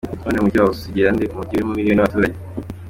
None 0.23 0.35
uyu 0.35 0.45
mujyi 0.45 0.59
wawusigira 0.59 1.09
nde, 1.13 1.23
umujyi 1.33 1.53
urimo 1.55 1.71
miliyoni 1.77 1.99
y’abaturage?”. 2.01 2.35